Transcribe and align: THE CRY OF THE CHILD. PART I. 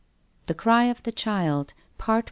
THE 0.47 0.55
CRY 0.55 0.85
OF 0.85 1.03
THE 1.03 1.11
CHILD. 1.11 1.75
PART 1.99 2.17
I. 2.17 2.19